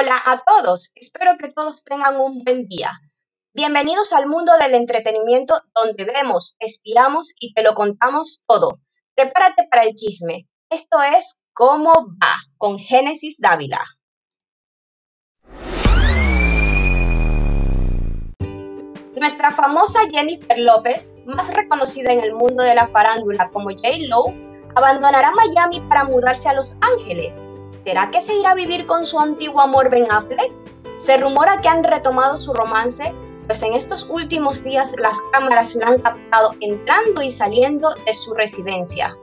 [0.00, 3.00] Hola a todos, espero que todos tengan un buen día.
[3.52, 8.78] Bienvenidos al mundo del entretenimiento donde vemos, espiamos y te lo contamos todo.
[9.16, 10.48] Prepárate para el chisme.
[10.70, 12.36] Esto es ¿Cómo va?
[12.58, 13.84] con Génesis Dávila.
[19.16, 23.88] Nuestra famosa Jennifer López, más reconocida en el mundo de la farándula como J.
[24.06, 24.26] Lo,
[24.76, 27.44] abandonará Miami para mudarse a Los Ángeles
[27.80, 30.52] ¿Será que se irá a vivir con su antiguo amor Ben Affleck?
[30.96, 33.14] Se rumora que han retomado su romance,
[33.46, 38.34] pues en estos últimos días las cámaras la han captado entrando y saliendo de su
[38.34, 39.16] residencia.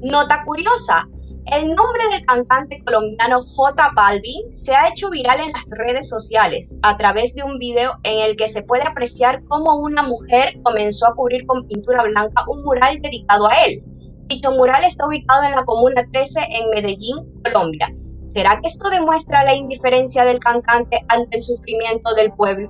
[0.00, 1.08] Nota curiosa,
[1.50, 6.78] el nombre del cantante colombiano J Balvin se ha hecho viral en las redes sociales
[6.82, 11.06] a través de un video en el que se puede apreciar cómo una mujer comenzó
[11.06, 13.82] a cubrir con pintura blanca un mural dedicado a él.
[14.26, 17.94] Dicho mural está ubicado en la Comuna 13 en Medellín, Colombia.
[18.24, 22.68] ¿Será que esto demuestra la indiferencia del cantante ante el sufrimiento del pueblo?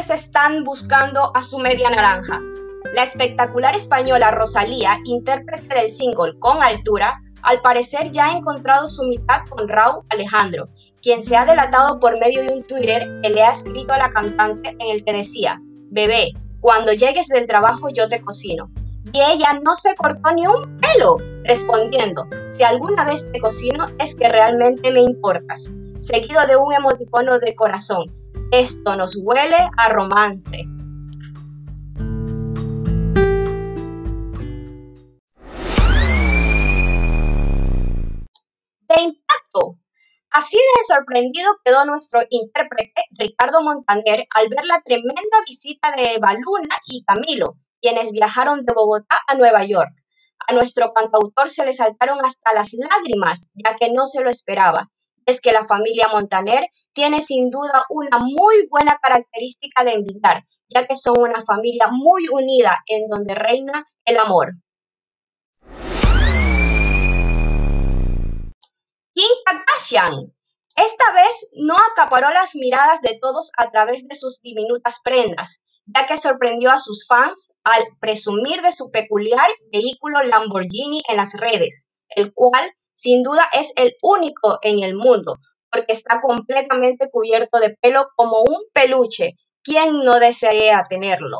[0.00, 2.40] ¿Cuántos de ustedes están buscando a su media naranja?
[2.94, 9.04] La espectacular española Rosalía, intérprete del single Con Altura, al parecer ya ha encontrado su
[9.04, 10.70] mitad con Raúl Alejandro,
[11.02, 14.10] quien se ha delatado por medio de un Twitter que le ha escrito a la
[14.10, 18.70] cantante en el que decía, bebé, cuando llegues del trabajo yo te cocino.
[19.12, 24.14] Y ella no se cortó ni un pelo, respondiendo, si alguna vez te cocino es
[24.14, 28.19] que realmente me importas, seguido de un emoticono de corazón,
[28.52, 30.56] esto nos huele a romance.
[38.88, 39.78] De impacto.
[40.32, 46.34] Así de sorprendido quedó nuestro intérprete Ricardo Montaner al ver la tremenda visita de Eva
[46.34, 49.92] Luna y Camilo, quienes viajaron de Bogotá a Nueva York.
[50.46, 54.90] A nuestro cantautor se le saltaron hasta las lágrimas, ya que no se lo esperaba
[55.30, 60.86] es que la familia Montaner tiene sin duda una muy buena característica de envidiar, ya
[60.86, 64.48] que son una familia muy unida en donde reina el amor.
[69.14, 70.34] Kim Kardashian.
[70.76, 76.06] Esta vez no acaparó las miradas de todos a través de sus diminutas prendas, ya
[76.06, 81.88] que sorprendió a sus fans al presumir de su peculiar vehículo Lamborghini en las redes,
[82.08, 85.36] el cual sin duda es el único en el mundo,
[85.70, 89.36] porque está completamente cubierto de pelo como un peluche.
[89.62, 91.38] ¿Quién no desearía tenerlo?